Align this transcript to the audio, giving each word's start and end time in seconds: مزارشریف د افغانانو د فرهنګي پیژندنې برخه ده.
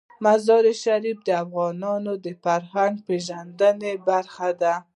مزارشریف 0.25 1.17
د 1.27 1.29
افغانانو 1.43 2.13
د 2.25 2.27
فرهنګي 2.43 3.03
پیژندنې 3.07 3.93
برخه 4.07 4.49
ده. 4.61 4.73